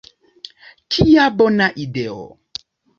Kia 0.91 1.29
bona 1.37 1.71
ideo! 1.85 2.21